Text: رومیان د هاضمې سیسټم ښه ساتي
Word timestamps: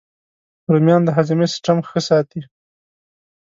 رومیان 0.71 1.01
د 1.05 1.09
هاضمې 1.17 1.47
سیسټم 1.51 1.77
ښه 1.89 1.99
ساتي 2.07 2.41